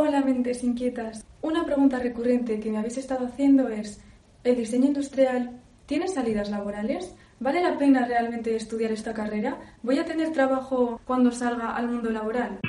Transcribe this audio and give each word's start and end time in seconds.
Hola 0.00 0.20
mentes 0.20 0.62
inquietas. 0.62 1.26
Una 1.42 1.64
pregunta 1.64 1.98
recurrente 1.98 2.60
que 2.60 2.70
me 2.70 2.78
habéis 2.78 2.98
estado 2.98 3.26
haciendo 3.26 3.68
es, 3.68 4.00
¿el 4.44 4.54
diseño 4.54 4.86
industrial 4.86 5.58
tiene 5.86 6.06
salidas 6.06 6.50
laborales? 6.50 7.16
¿Vale 7.40 7.60
la 7.60 7.76
pena 7.76 8.06
realmente 8.06 8.54
estudiar 8.54 8.92
esta 8.92 9.12
carrera? 9.12 9.58
¿Voy 9.82 9.98
a 9.98 10.04
tener 10.04 10.30
trabajo 10.30 11.00
cuando 11.04 11.32
salga 11.32 11.74
al 11.74 11.88
mundo 11.88 12.10
laboral? 12.10 12.60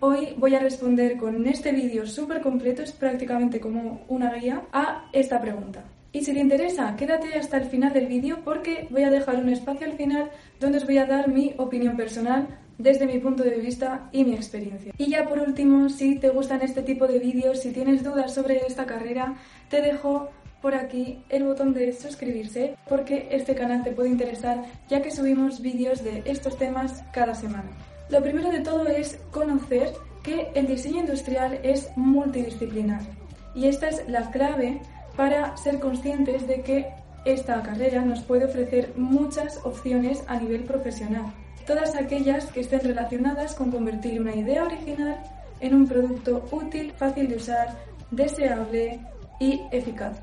Hoy 0.00 0.36
voy 0.38 0.54
a 0.54 0.60
responder 0.60 1.18
con 1.18 1.46
este 1.46 1.72
vídeo 1.72 2.06
súper 2.06 2.40
completo, 2.40 2.80
es 2.80 2.92
prácticamente 2.92 3.60
como 3.60 4.06
una 4.08 4.32
guía, 4.32 4.62
a 4.72 5.10
esta 5.12 5.38
pregunta. 5.38 5.84
Y 6.12 6.24
si 6.24 6.32
te 6.32 6.40
interesa, 6.40 6.96
quédate 6.96 7.34
hasta 7.34 7.58
el 7.58 7.64
final 7.64 7.92
del 7.92 8.06
vídeo 8.06 8.38
porque 8.42 8.88
voy 8.90 9.02
a 9.02 9.10
dejar 9.10 9.36
un 9.36 9.50
espacio 9.50 9.86
al 9.86 9.98
final 9.98 10.30
donde 10.60 10.78
os 10.78 10.86
voy 10.86 10.96
a 10.96 11.04
dar 11.04 11.28
mi 11.28 11.54
opinión 11.58 11.94
personal 11.98 12.48
desde 12.78 13.06
mi 13.06 13.18
punto 13.18 13.42
de 13.42 13.56
vista 13.56 14.08
y 14.12 14.24
mi 14.24 14.34
experiencia. 14.34 14.92
Y 14.98 15.10
ya 15.10 15.28
por 15.28 15.38
último, 15.38 15.88
si 15.88 16.16
te 16.16 16.30
gustan 16.30 16.62
este 16.62 16.82
tipo 16.82 17.06
de 17.06 17.18
vídeos, 17.18 17.60
si 17.60 17.72
tienes 17.72 18.02
dudas 18.02 18.34
sobre 18.34 18.66
esta 18.66 18.86
carrera, 18.86 19.36
te 19.68 19.80
dejo 19.80 20.30
por 20.60 20.74
aquí 20.74 21.24
el 21.28 21.44
botón 21.44 21.74
de 21.74 21.92
suscribirse 21.92 22.76
porque 22.88 23.28
este 23.30 23.54
canal 23.54 23.82
te 23.82 23.90
puede 23.90 24.08
interesar 24.08 24.62
ya 24.88 25.02
que 25.02 25.10
subimos 25.10 25.60
vídeos 25.60 26.04
de 26.04 26.22
estos 26.24 26.56
temas 26.56 27.02
cada 27.12 27.34
semana. 27.34 27.70
Lo 28.08 28.22
primero 28.22 28.50
de 28.50 28.60
todo 28.60 28.86
es 28.86 29.18
conocer 29.32 29.92
que 30.22 30.48
el 30.54 30.68
diseño 30.68 31.00
industrial 31.00 31.58
es 31.64 31.90
multidisciplinar 31.96 33.00
y 33.54 33.66
esta 33.66 33.88
es 33.88 34.08
la 34.08 34.30
clave 34.30 34.80
para 35.16 35.56
ser 35.56 35.80
conscientes 35.80 36.46
de 36.46 36.62
que 36.62 36.86
esta 37.24 37.62
carrera 37.62 38.02
nos 38.02 38.22
puede 38.22 38.44
ofrecer 38.44 38.92
muchas 38.96 39.60
opciones 39.64 40.22
a 40.26 40.38
nivel 40.38 40.64
profesional. 40.64 41.32
Todas 41.66 41.94
aquellas 41.94 42.46
que 42.46 42.60
estén 42.60 42.80
relacionadas 42.80 43.54
con 43.54 43.70
convertir 43.70 44.20
una 44.20 44.34
idea 44.34 44.64
original 44.64 45.22
en 45.60 45.74
un 45.74 45.86
producto 45.86 46.44
útil, 46.50 46.92
fácil 46.92 47.28
de 47.28 47.36
usar, 47.36 47.78
deseable 48.10 49.00
y 49.38 49.60
eficaz. 49.70 50.20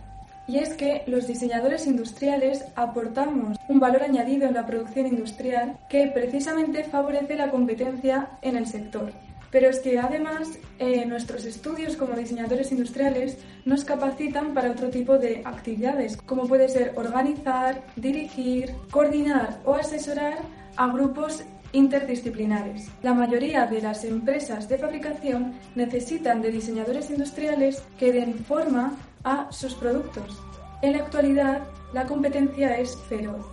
Y 0.48 0.58
es 0.58 0.74
que 0.74 1.04
los 1.06 1.28
diseñadores 1.28 1.86
industriales 1.86 2.66
aportamos 2.76 3.58
un 3.68 3.80
valor 3.80 4.04
añadido 4.04 4.48
en 4.48 4.56
la 4.56 4.66
producción 4.66 5.08
industrial 5.08 5.78
que 5.90 6.08
precisamente 6.08 6.84
favorece 6.84 7.36
la 7.36 7.52
competencia 7.52 8.30
en 8.42 8.58
el 8.58 8.66
sector. 8.66 9.12
Pero 9.52 9.70
es 9.70 9.80
que 9.80 9.98
además 9.98 10.50
eh, 10.80 11.06
nuestros 11.06 11.46
estudios 11.46 11.96
como 11.96 12.16
diseñadores 12.16 12.72
industriales 12.72 13.38
nos 13.66 13.84
capacitan 13.86 14.54
para 14.54 14.72
otro 14.72 14.90
tipo 14.90 15.18
de 15.18 15.42
actividades, 15.46 16.18
como 16.18 16.48
puede 16.48 16.68
ser 16.68 16.94
organizar, 16.96 17.82
dirigir, 17.96 18.74
coordinar 18.92 19.60
o 19.66 19.74
asesorar 19.74 20.38
a 20.80 20.88
grupos 20.88 21.44
interdisciplinares. 21.74 22.88
La 23.04 23.14
mayoría 23.14 23.68
de 23.68 23.82
las 23.82 24.06
empresas 24.06 24.70
de 24.70 24.78
fabricación 24.78 25.54
necesitan 25.76 26.42
de 26.42 26.52
diseñadores 26.52 27.10
industriales 27.10 27.84
que 28.00 28.14
den 28.14 28.34
forma 28.46 28.96
a 29.26 29.52
sus 29.52 29.76
productos. 29.76 30.42
En 30.82 30.94
la 30.94 31.00
actualidad, 31.00 31.64
la 31.94 32.06
competencia 32.06 32.80
es 32.80 32.96
feroz 33.10 33.46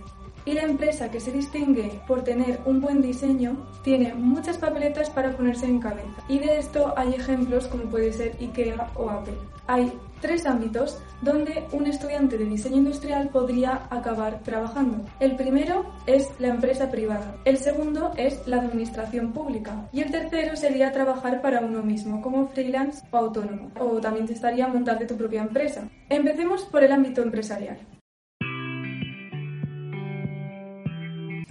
y 0.47 0.53
la 0.53 0.61
empresa 0.61 1.11
que 1.11 1.19
se 1.19 1.33
distingue 1.33 1.99
por 2.07 2.23
tener 2.23 2.61
un 2.65 2.79
buen 2.79 3.01
diseño 3.01 3.67
tiene 3.83 4.13
muchas 4.13 4.57
papeletas 4.57 5.09
para 5.09 5.35
ponerse 5.35 5.65
en 5.65 5.79
cabeza. 5.79 6.23
Y 6.29 6.39
de 6.39 6.59
esto 6.59 6.93
hay 6.95 7.15
ejemplos 7.15 7.67
como 7.67 7.83
puede 7.83 8.13
ser 8.13 8.37
IKEA 8.39 8.89
o 8.95 9.09
Apple. 9.09 9.37
Hay 9.67 9.91
tres 10.21 10.45
ámbitos 10.45 11.03
donde 11.21 11.65
un 11.73 11.85
estudiante 11.85 12.37
de 12.37 12.45
diseño 12.45 12.77
industrial 12.77 13.27
podría 13.27 13.87
acabar 13.89 14.41
trabajando. 14.43 15.03
El 15.19 15.35
primero 15.35 15.85
es 16.05 16.29
la 16.39 16.47
empresa 16.47 16.89
privada, 16.89 17.35
el 17.43 17.57
segundo 17.57 18.13
es 18.15 18.47
la 18.47 18.61
administración 18.61 19.33
pública 19.33 19.89
y 19.91 19.99
el 19.99 20.11
tercero 20.11 20.55
sería 20.55 20.93
trabajar 20.93 21.41
para 21.41 21.59
uno 21.59 21.83
mismo 21.83 22.21
como 22.21 22.47
freelance 22.47 23.05
o 23.11 23.17
autónomo 23.17 23.69
o 23.77 23.99
también 23.99 24.25
te 24.25 24.33
estaría 24.33 24.67
montando 24.69 25.05
tu 25.05 25.17
propia 25.17 25.41
empresa. 25.41 25.89
Empecemos 26.07 26.63
por 26.63 26.85
el 26.85 26.93
ámbito 26.93 27.21
empresarial. 27.21 27.96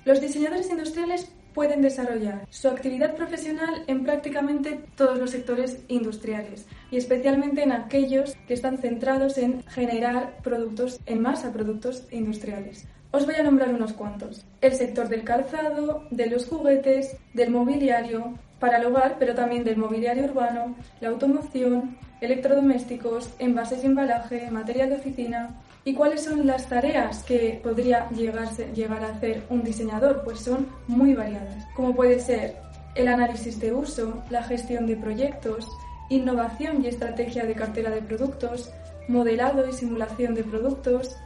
Los 0.06 0.20
diseñadores 0.20 0.70
industriales 0.70 1.32
pueden 1.52 1.82
desarrollar 1.82 2.46
su 2.48 2.68
actividad 2.68 3.16
profesional 3.16 3.82
en 3.88 4.04
prácticamente 4.04 4.78
todos 4.94 5.18
los 5.18 5.32
sectores 5.32 5.80
industriales 5.88 6.64
y 6.92 6.96
especialmente 6.96 7.64
en 7.64 7.72
aquellos 7.72 8.36
que 8.46 8.54
están 8.54 8.78
centrados 8.78 9.36
en 9.36 9.64
generar 9.64 10.36
productos 10.44 11.00
en 11.06 11.22
masa, 11.22 11.52
productos 11.52 12.06
industriales. 12.12 12.86
Os 13.10 13.26
voy 13.26 13.34
a 13.34 13.42
nombrar 13.42 13.74
unos 13.74 13.94
cuantos. 13.94 14.46
El 14.60 14.74
sector 14.74 15.08
del 15.08 15.24
calzado, 15.24 16.04
de 16.12 16.26
los 16.26 16.46
juguetes, 16.46 17.16
del 17.34 17.50
mobiliario, 17.50 18.38
para 18.58 18.78
el 18.78 18.86
hogar, 18.86 19.16
pero 19.18 19.34
también 19.34 19.64
del 19.64 19.76
mobiliario 19.76 20.24
urbano, 20.24 20.74
la 21.00 21.08
automoción, 21.08 21.96
electrodomésticos, 22.20 23.34
envases 23.38 23.82
y 23.82 23.86
embalaje, 23.86 24.50
material 24.50 24.90
de 24.90 24.96
oficina, 24.96 25.50
¿Y 25.86 25.94
cuáles 25.94 26.24
son 26.24 26.48
las 26.48 26.66
tareas 26.66 27.22
que 27.22 27.60
podría 27.62 28.10
llegarse, 28.10 28.72
llegar 28.74 29.04
a 29.04 29.10
hacer 29.10 29.44
un 29.50 29.62
diseñador? 29.62 30.24
Pues 30.24 30.40
son 30.40 30.66
muy 30.88 31.14
variadas, 31.14 31.64
como 31.76 31.94
puede 31.94 32.18
ser 32.18 32.56
el 32.96 33.06
análisis 33.06 33.60
de 33.60 33.72
uso, 33.72 34.24
la 34.28 34.42
gestión 34.42 34.88
de 34.88 34.96
proyectos, 34.96 35.68
innovación 36.08 36.82
y 36.82 36.88
estrategia 36.88 37.46
de 37.46 37.54
cartera 37.54 37.90
de 37.90 38.02
productos, 38.02 38.72
modelado 39.06 39.64
y 39.68 39.72
simulación 39.72 40.34
de 40.34 40.42
productos, 40.42 41.16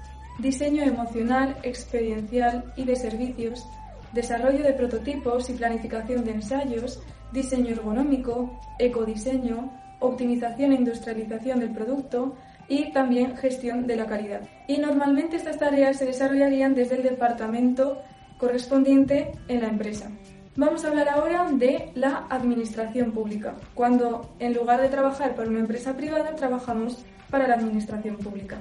diseño 0.41 0.83
emocional, 0.83 1.57
experiencial 1.63 2.71
y 2.77 2.85
de 2.85 2.97
servicios, 2.97 3.67
desarrollo 4.13 4.63
de 4.63 4.75
prototipos 4.75 5.49
y 5.49 5.55
planificación 5.55 6.23
de 6.23 6.33
ensayos, 6.33 7.01
diseño 7.33 7.71
ergonómico, 7.71 8.61
ecodiseño, 8.79 9.71
optimización 10.01 10.73
e 10.73 10.77
industrialización 10.77 11.61
del 11.61 11.71
producto, 11.71 12.35
y 12.71 12.93
también 12.93 13.37
gestión 13.37 13.87
de 13.87 13.97
la 13.97 14.07
calidad. 14.07 14.43
Y 14.69 14.79
normalmente 14.79 15.37
estas 15.37 15.59
tareas 15.59 15.99
se 15.99 16.07
desarrollarían 16.07 16.75
desde 16.75 16.95
el 16.95 17.03
departamento 17.03 18.01
correspondiente 18.39 19.33
en 19.49 19.61
la 19.61 19.69
empresa. 19.69 20.09
Vamos 20.57 20.85
a 20.85 20.89
hablar 20.89 21.09
ahora 21.09 21.49
de 21.51 21.91
la 21.95 22.27
administración 22.31 23.13
pública, 23.13 23.55
cuando 23.75 24.31
en 24.39 24.55
lugar 24.55 24.81
de 24.81 24.89
trabajar 24.89 25.35
para 25.35 25.49
una 25.49 25.61
empresa 25.61 25.97
privada, 25.97 26.35
trabajamos 26.37 27.05
para 27.29 27.49
la 27.49 27.55
administración 27.55 28.17
pública. 28.17 28.59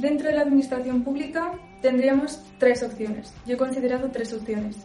Dentro 0.00 0.28
de 0.28 0.34
la 0.34 0.42
administración 0.42 1.04
pública 1.04 1.52
tendríamos 1.82 2.40
tres 2.58 2.82
opciones. 2.82 3.34
Yo 3.44 3.56
he 3.56 3.58
considerado 3.58 4.08
tres 4.10 4.32
opciones. 4.32 4.78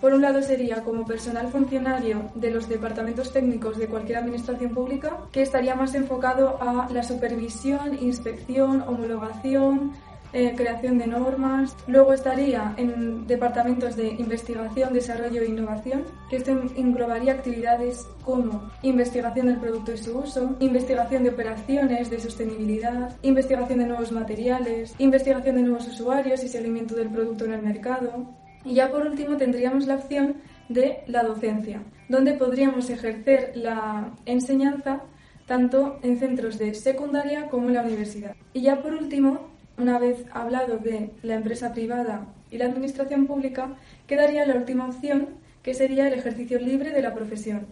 Por 0.00 0.14
un 0.14 0.22
lado 0.22 0.40
sería 0.40 0.82
como 0.82 1.04
personal 1.04 1.48
funcionario 1.48 2.30
de 2.34 2.50
los 2.50 2.66
departamentos 2.66 3.30
técnicos 3.30 3.76
de 3.76 3.88
cualquier 3.88 4.18
administración 4.18 4.70
pública, 4.70 5.18
que 5.32 5.42
estaría 5.42 5.74
más 5.74 5.94
enfocado 5.94 6.56
a 6.62 6.88
la 6.90 7.02
supervisión, 7.02 7.98
inspección, 8.00 8.80
homologación, 8.88 9.92
eh, 10.34 10.52
creación 10.56 10.98
de 10.98 11.06
normas. 11.06 11.76
Luego 11.86 12.12
estaría 12.12 12.74
en 12.76 13.26
departamentos 13.26 13.96
de 13.96 14.08
investigación, 14.08 14.92
desarrollo 14.92 15.42
e 15.42 15.46
innovación, 15.46 16.02
que 16.28 16.36
esto 16.36 16.50
englobaría 16.50 17.32
actividades 17.32 18.06
como 18.24 18.70
investigación 18.82 19.46
del 19.46 19.58
producto 19.58 19.92
y 19.92 19.98
su 19.98 20.18
uso, 20.18 20.56
investigación 20.60 21.22
de 21.22 21.30
operaciones 21.30 22.10
de 22.10 22.20
sostenibilidad, 22.20 23.16
investigación 23.22 23.78
de 23.78 23.86
nuevos 23.86 24.12
materiales, 24.12 24.94
investigación 24.98 25.56
de 25.56 25.62
nuevos 25.62 25.86
usuarios 25.88 26.42
y 26.42 26.48
seguimiento 26.48 26.94
del 26.94 27.08
producto 27.08 27.44
en 27.44 27.52
el 27.52 27.62
mercado, 27.62 28.26
y 28.64 28.74
ya 28.74 28.90
por 28.90 29.06
último 29.06 29.36
tendríamos 29.36 29.86
la 29.86 29.96
opción 29.96 30.36
de 30.68 31.04
la 31.06 31.22
docencia, 31.22 31.82
donde 32.08 32.34
podríamos 32.34 32.90
ejercer 32.90 33.52
la 33.54 34.14
enseñanza 34.26 35.02
tanto 35.46 35.98
en 36.02 36.18
centros 36.18 36.58
de 36.58 36.74
secundaria 36.74 37.48
como 37.48 37.68
en 37.68 37.74
la 37.74 37.82
universidad. 37.82 38.34
Y 38.52 38.62
ya 38.62 38.82
por 38.82 38.94
último, 38.94 39.53
una 39.76 39.98
vez 39.98 40.24
hablado 40.32 40.78
de 40.78 41.10
la 41.22 41.34
empresa 41.34 41.72
privada 41.72 42.26
y 42.50 42.58
la 42.58 42.66
administración 42.66 43.26
pública, 43.26 43.76
quedaría 44.06 44.46
la 44.46 44.54
última 44.54 44.86
opción, 44.86 45.28
que 45.62 45.74
sería 45.74 46.06
el 46.06 46.14
ejercicio 46.14 46.58
libre 46.58 46.90
de 46.90 47.02
la 47.02 47.14
profesión. 47.14 47.66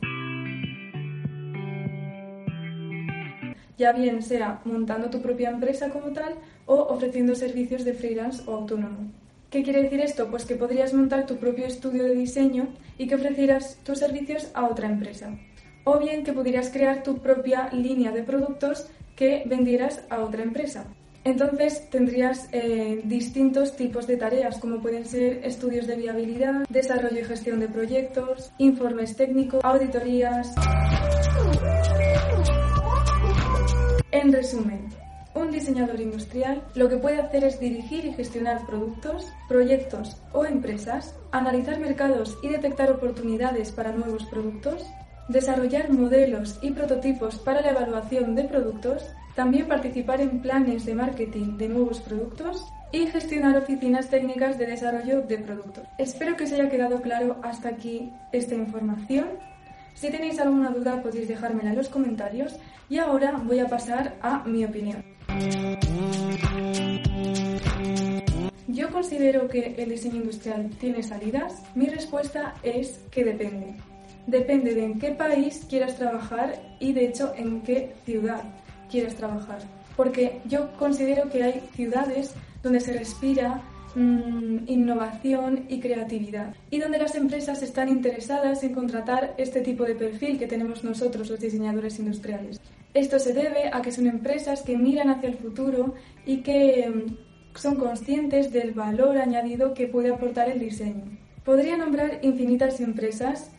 Ya 3.78 3.92
bien 3.92 4.22
sea 4.22 4.60
montando 4.64 5.10
tu 5.10 5.20
propia 5.20 5.50
empresa 5.50 5.90
como 5.90 6.12
tal 6.12 6.34
o 6.66 6.74
ofreciendo 6.74 7.34
servicios 7.34 7.84
de 7.84 7.94
freelance 7.94 8.42
o 8.46 8.54
autónomo. 8.54 9.10
¿Qué 9.50 9.62
quiere 9.62 9.82
decir 9.82 10.00
esto? 10.00 10.30
Pues 10.30 10.44
que 10.44 10.56
podrías 10.56 10.94
montar 10.94 11.26
tu 11.26 11.36
propio 11.36 11.66
estudio 11.66 12.04
de 12.04 12.14
diseño 12.14 12.68
y 12.96 13.06
que 13.06 13.16
ofrecieras 13.16 13.78
tus 13.84 13.98
servicios 13.98 14.50
a 14.54 14.66
otra 14.66 14.88
empresa. 14.88 15.36
O 15.84 15.98
bien 15.98 16.24
que 16.24 16.32
pudieras 16.32 16.70
crear 16.70 17.02
tu 17.02 17.18
propia 17.18 17.68
línea 17.72 18.12
de 18.12 18.22
productos 18.22 18.88
que 19.16 19.42
vendieras 19.46 20.04
a 20.08 20.20
otra 20.20 20.42
empresa. 20.42 20.86
Entonces 21.24 21.88
tendrías 21.88 22.48
eh, 22.52 23.00
distintos 23.04 23.76
tipos 23.76 24.06
de 24.08 24.16
tareas, 24.16 24.58
como 24.58 24.80
pueden 24.80 25.06
ser 25.06 25.44
estudios 25.44 25.86
de 25.86 25.96
viabilidad, 25.96 26.64
desarrollo 26.68 27.20
y 27.20 27.24
gestión 27.24 27.60
de 27.60 27.68
proyectos, 27.68 28.50
informes 28.58 29.16
técnicos, 29.16 29.60
auditorías. 29.64 30.52
En 34.10 34.32
resumen, 34.32 34.88
Un 35.34 35.50
diseñador 35.50 35.98
industrial 35.98 36.62
lo 36.74 36.90
que 36.90 36.98
puede 36.98 37.18
hacer 37.18 37.44
es 37.44 37.58
dirigir 37.58 38.04
y 38.04 38.12
gestionar 38.12 38.66
productos, 38.66 39.32
proyectos 39.48 40.20
o 40.32 40.44
empresas, 40.44 41.16
analizar 41.30 41.78
mercados 41.78 42.36
y 42.42 42.48
detectar 42.48 42.90
oportunidades 42.90 43.72
para 43.72 43.92
nuevos 43.92 44.26
productos, 44.26 44.84
desarrollar 45.28 45.90
modelos 45.90 46.58
y 46.60 46.72
prototipos 46.72 47.38
para 47.38 47.62
la 47.62 47.70
evaluación 47.70 48.34
de 48.34 48.44
productos, 48.44 49.04
también 49.34 49.66
participar 49.66 50.20
en 50.20 50.40
planes 50.40 50.84
de 50.84 50.94
marketing 50.94 51.56
de 51.56 51.68
nuevos 51.68 52.00
productos 52.00 52.66
y 52.92 53.06
gestionar 53.06 53.56
oficinas 53.56 54.10
técnicas 54.10 54.58
de 54.58 54.66
desarrollo 54.66 55.22
de 55.22 55.38
productos. 55.38 55.84
Espero 55.98 56.36
que 56.36 56.44
os 56.44 56.52
haya 56.52 56.68
quedado 56.68 57.00
claro 57.00 57.36
hasta 57.42 57.70
aquí 57.70 58.12
esta 58.32 58.54
información. 58.54 59.26
Si 59.94 60.10
tenéis 60.10 60.38
alguna 60.38 60.70
duda 60.70 61.02
podéis 61.02 61.28
dejármela 61.28 61.70
en 61.70 61.76
los 61.76 61.88
comentarios 61.88 62.56
y 62.90 62.98
ahora 62.98 63.32
voy 63.42 63.60
a 63.60 63.68
pasar 63.68 64.14
a 64.20 64.44
mi 64.44 64.64
opinión. 64.64 65.02
Yo 68.68 68.90
considero 68.90 69.48
que 69.48 69.74
el 69.78 69.90
diseño 69.90 70.16
industrial 70.16 70.70
tiene 70.78 71.02
salidas. 71.02 71.62
Mi 71.74 71.86
respuesta 71.86 72.54
es 72.62 73.00
que 73.10 73.24
depende. 73.24 73.74
Depende 74.26 74.74
de 74.74 74.84
en 74.84 74.98
qué 74.98 75.10
país 75.10 75.66
quieras 75.68 75.96
trabajar 75.96 76.60
y 76.78 76.92
de 76.92 77.06
hecho 77.06 77.32
en 77.36 77.62
qué 77.62 77.94
ciudad 78.04 78.42
quieras 78.92 79.16
trabajar. 79.16 79.58
Porque 79.96 80.40
yo 80.44 80.70
considero 80.78 81.28
que 81.30 81.42
hay 81.42 81.62
ciudades 81.74 82.32
donde 82.62 82.80
se 82.80 82.92
respira 82.92 83.62
mm, 83.94 84.68
innovación 84.68 85.64
y 85.68 85.80
creatividad 85.80 86.54
y 86.70 86.78
donde 86.78 86.98
las 86.98 87.14
empresas 87.16 87.62
están 87.62 87.88
interesadas 87.88 88.62
en 88.62 88.74
contratar 88.74 89.34
este 89.38 89.62
tipo 89.62 89.84
de 89.84 89.96
perfil 89.96 90.38
que 90.38 90.46
tenemos 90.46 90.84
nosotros 90.84 91.28
los 91.28 91.40
diseñadores 91.40 91.98
industriales. 91.98 92.60
Esto 92.94 93.18
se 93.18 93.32
debe 93.32 93.70
a 93.72 93.80
que 93.80 93.90
son 93.90 94.06
empresas 94.06 94.62
que 94.62 94.76
miran 94.76 95.08
hacia 95.08 95.30
el 95.30 95.38
futuro 95.38 95.94
y 96.26 96.38
que 96.38 96.88
mm, 96.88 97.58
son 97.58 97.76
conscientes 97.76 98.52
del 98.52 98.72
valor 98.72 99.16
añadido 99.16 99.74
que 99.74 99.88
puede 99.88 100.12
aportar 100.12 100.48
el 100.48 100.60
diseño. 100.60 101.04
Podría 101.44 101.76
nombrar 101.76 102.20
infinitas 102.22 102.80
empresas, 102.80 103.50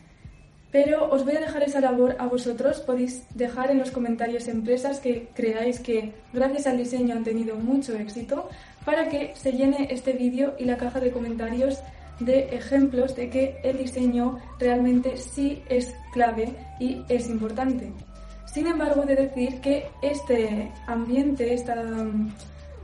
pero 0.74 1.08
os 1.08 1.24
voy 1.24 1.36
a 1.36 1.40
dejar 1.40 1.62
esa 1.62 1.80
labor 1.80 2.16
a 2.18 2.26
vosotros. 2.26 2.80
Podéis 2.80 3.22
dejar 3.32 3.70
en 3.70 3.78
los 3.78 3.92
comentarios 3.92 4.48
empresas 4.48 4.98
que 4.98 5.28
creáis 5.32 5.78
que 5.78 6.12
gracias 6.32 6.66
al 6.66 6.78
diseño 6.78 7.14
han 7.14 7.22
tenido 7.22 7.54
mucho 7.54 7.94
éxito 7.94 8.48
para 8.84 9.08
que 9.08 9.32
se 9.36 9.52
llene 9.52 9.86
este 9.92 10.14
vídeo 10.14 10.56
y 10.58 10.64
la 10.64 10.76
caja 10.76 10.98
de 10.98 11.12
comentarios 11.12 11.78
de 12.18 12.56
ejemplos 12.56 13.14
de 13.14 13.30
que 13.30 13.56
el 13.62 13.78
diseño 13.78 14.40
realmente 14.58 15.16
sí 15.16 15.62
es 15.68 15.94
clave 16.12 16.52
y 16.80 17.04
es 17.08 17.28
importante. 17.28 17.92
Sin 18.52 18.66
embargo, 18.66 19.04
he 19.04 19.06
de 19.06 19.14
decir 19.28 19.60
que 19.60 19.86
este 20.02 20.72
ambiente, 20.88 21.54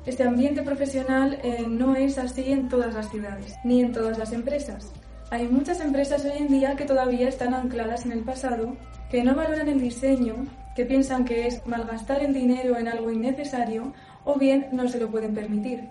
este 0.07 0.23
ambiente 0.23 0.63
profesional 0.63 1.41
eh, 1.43 1.67
no 1.69 1.97
es 1.97 2.19
así 2.19 2.53
en 2.53 2.69
todas 2.69 2.95
las 2.95 3.11
ciudades, 3.11 3.57
ni 3.65 3.81
en 3.81 3.91
todas 3.91 4.17
las 4.17 4.33
empresas. 4.33 4.93
Hay 5.31 5.47
muchas 5.47 5.79
empresas 5.79 6.25
hoy 6.25 6.39
en 6.39 6.49
día 6.49 6.75
que 6.75 6.85
todavía 6.85 7.29
están 7.29 7.55
ancladas 7.55 8.05
en 8.05 8.11
el 8.11 8.25
pasado, 8.25 8.77
que 9.13 9.23
no 9.23 9.37
valoran 9.37 9.69
el 9.69 9.81
diseño, 9.81 10.35
que 10.75 10.85
piensan 10.85 11.25
que 11.25 11.47
es 11.47 11.65
malgastar 11.69 12.25
el 12.25 12.35
dinero 12.35 12.77
en 12.77 12.89
algo 12.89 13.13
innecesario 13.13 13.93
o 14.25 14.35
bien 14.35 14.67
no 14.73 14.89
se 14.89 14.99
lo 14.99 15.09
pueden 15.09 15.33
permitir. 15.33 15.89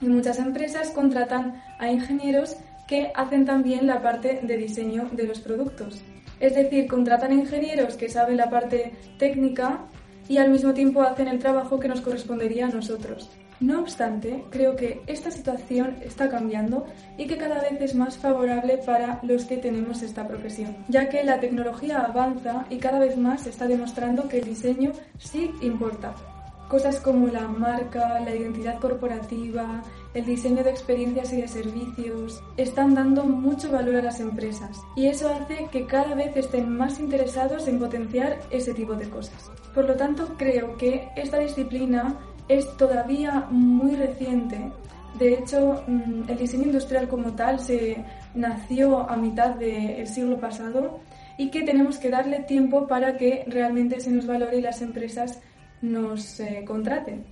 Y 0.00 0.06
muchas 0.06 0.38
empresas 0.38 0.90
contratan 0.90 1.60
a 1.80 1.90
ingenieros 1.90 2.58
que 2.86 3.10
hacen 3.16 3.44
también 3.44 3.88
la 3.88 4.02
parte 4.02 4.38
de 4.44 4.56
diseño 4.56 5.08
de 5.10 5.24
los 5.24 5.40
productos. 5.40 6.00
Es 6.38 6.54
decir, 6.54 6.86
contratan 6.86 7.32
ingenieros 7.32 7.96
que 7.96 8.08
saben 8.08 8.36
la 8.36 8.50
parte 8.50 8.92
técnica 9.18 9.80
y 10.28 10.38
al 10.38 10.50
mismo 10.50 10.74
tiempo 10.74 11.02
hacen 11.02 11.28
el 11.28 11.38
trabajo 11.38 11.78
que 11.78 11.88
nos 11.88 12.00
correspondería 12.00 12.66
a 12.66 12.70
nosotros. 12.70 13.30
No 13.58 13.80
obstante, 13.80 14.44
creo 14.50 14.76
que 14.76 15.00
esta 15.06 15.30
situación 15.30 15.96
está 16.02 16.28
cambiando 16.28 16.84
y 17.16 17.26
que 17.26 17.38
cada 17.38 17.62
vez 17.62 17.80
es 17.80 17.94
más 17.94 18.18
favorable 18.18 18.78
para 18.84 19.18
los 19.22 19.46
que 19.46 19.56
tenemos 19.56 20.02
esta 20.02 20.28
profesión, 20.28 20.76
ya 20.88 21.08
que 21.08 21.24
la 21.24 21.40
tecnología 21.40 22.00
avanza 22.00 22.66
y 22.68 22.76
cada 22.76 22.98
vez 22.98 23.16
más 23.16 23.46
está 23.46 23.66
demostrando 23.66 24.28
que 24.28 24.38
el 24.40 24.44
diseño 24.44 24.92
sí 25.18 25.50
importa. 25.62 26.14
Cosas 26.68 26.98
como 26.98 27.28
la 27.28 27.46
marca, 27.46 28.18
la 28.20 28.34
identidad 28.34 28.80
corporativa, 28.80 29.82
el 30.14 30.24
diseño 30.24 30.64
de 30.64 30.70
experiencias 30.70 31.32
y 31.32 31.40
de 31.40 31.46
servicios 31.46 32.42
están 32.56 32.94
dando 32.94 33.22
mucho 33.22 33.70
valor 33.70 33.96
a 33.96 34.02
las 34.02 34.18
empresas 34.18 34.80
y 34.96 35.06
eso 35.06 35.28
hace 35.28 35.68
que 35.70 35.86
cada 35.86 36.14
vez 36.14 36.36
estén 36.36 36.76
más 36.76 36.98
interesados 36.98 37.68
en 37.68 37.78
potenciar 37.78 38.40
ese 38.50 38.74
tipo 38.74 38.94
de 38.94 39.08
cosas. 39.08 39.50
Por 39.74 39.84
lo 39.84 39.94
tanto, 39.94 40.34
creo 40.36 40.76
que 40.76 41.08
esta 41.14 41.38
disciplina 41.38 42.18
es 42.48 42.76
todavía 42.76 43.46
muy 43.50 43.94
reciente. 43.94 44.72
De 45.18 45.34
hecho, 45.34 45.84
mm, 45.86 46.28
el 46.28 46.38
diseño 46.38 46.64
industrial 46.64 47.06
como 47.08 47.32
tal 47.34 47.60
se 47.60 48.04
nació 48.34 49.08
a 49.08 49.16
mitad 49.16 49.54
del 49.54 50.06
siglo 50.08 50.38
pasado 50.40 51.00
y 51.38 51.50
que 51.50 51.62
tenemos 51.62 51.98
que 51.98 52.10
darle 52.10 52.40
tiempo 52.40 52.86
para 52.86 53.16
que 53.16 53.44
realmente 53.46 54.00
se 54.00 54.10
nos 54.10 54.26
valore 54.26 54.58
y 54.58 54.62
las 54.62 54.82
empresas 54.82 55.40
nos 55.82 56.40
eh, 56.40 56.64
contraten. 56.66 57.24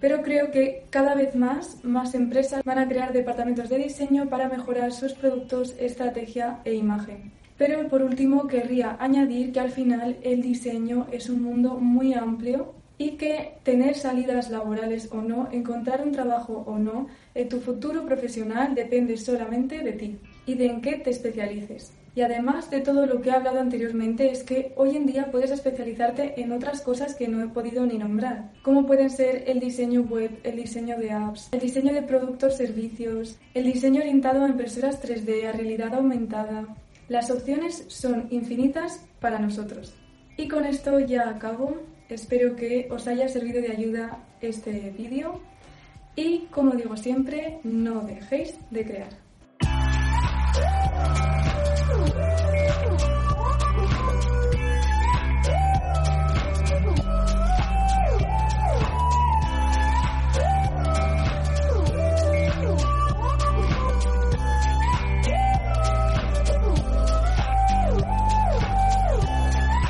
Pero 0.00 0.22
creo 0.22 0.50
que 0.50 0.84
cada 0.90 1.14
vez 1.14 1.34
más, 1.34 1.84
más 1.84 2.14
empresas 2.14 2.62
van 2.64 2.78
a 2.78 2.88
crear 2.88 3.12
departamentos 3.12 3.68
de 3.68 3.78
diseño 3.78 4.28
para 4.28 4.48
mejorar 4.48 4.92
sus 4.92 5.12
productos, 5.14 5.74
estrategia 5.78 6.60
e 6.64 6.74
imagen. 6.74 7.32
Pero 7.56 7.88
por 7.88 8.02
último 8.02 8.46
querría 8.46 8.96
añadir 9.00 9.52
que 9.52 9.58
al 9.58 9.70
final 9.70 10.16
el 10.22 10.42
diseño 10.42 11.08
es 11.10 11.28
un 11.28 11.42
mundo 11.42 11.74
muy 11.80 12.14
amplio 12.14 12.74
y 12.96 13.12
que 13.12 13.54
tener 13.64 13.96
salidas 13.96 14.50
laborales 14.50 15.08
o 15.10 15.20
no, 15.20 15.48
encontrar 15.50 16.02
un 16.04 16.12
trabajo 16.12 16.64
o 16.66 16.78
no, 16.78 17.08
en 17.34 17.48
tu 17.48 17.60
futuro 17.60 18.04
profesional 18.04 18.74
depende 18.76 19.16
solamente 19.16 19.80
de 19.82 19.92
ti 19.92 20.18
y 20.48 20.54
de 20.54 20.64
en 20.64 20.80
qué 20.80 20.96
te 20.96 21.10
especialices. 21.10 21.92
Y 22.14 22.22
además 22.22 22.70
de 22.70 22.80
todo 22.80 23.04
lo 23.04 23.20
que 23.20 23.28
he 23.28 23.32
hablado 23.32 23.60
anteriormente 23.60 24.30
es 24.32 24.42
que 24.42 24.72
hoy 24.76 24.96
en 24.96 25.04
día 25.04 25.30
puedes 25.30 25.50
especializarte 25.50 26.40
en 26.40 26.52
otras 26.52 26.80
cosas 26.80 27.14
que 27.14 27.28
no 27.28 27.44
he 27.44 27.48
podido 27.48 27.84
ni 27.84 27.98
nombrar, 27.98 28.50
como 28.62 28.86
pueden 28.86 29.10
ser 29.10 29.44
el 29.46 29.60
diseño 29.60 30.00
web, 30.00 30.30
el 30.44 30.56
diseño 30.56 30.98
de 30.98 31.12
apps, 31.12 31.50
el 31.52 31.60
diseño 31.60 31.92
de 31.92 32.02
productos, 32.02 32.56
servicios, 32.56 33.36
el 33.52 33.64
diseño 33.64 34.00
orientado 34.00 34.42
a 34.42 34.48
impresoras 34.48 35.02
3D, 35.02 35.46
a 35.46 35.52
realidad 35.52 35.94
aumentada. 35.94 36.74
Las 37.08 37.30
opciones 37.30 37.84
son 37.88 38.26
infinitas 38.30 39.04
para 39.20 39.38
nosotros. 39.38 39.94
Y 40.38 40.48
con 40.48 40.64
esto 40.64 40.98
ya 40.98 41.28
acabo. 41.28 41.76
Espero 42.08 42.56
que 42.56 42.88
os 42.90 43.06
haya 43.06 43.28
servido 43.28 43.60
de 43.60 43.70
ayuda 43.70 44.24
este 44.40 44.94
vídeo 44.96 45.42
y 46.16 46.46
como 46.50 46.72
digo 46.72 46.96
siempre, 46.96 47.60
no 47.64 48.00
dejéis 48.00 48.58
de 48.70 48.84
crear. 48.86 49.27
Bye. 50.98 51.37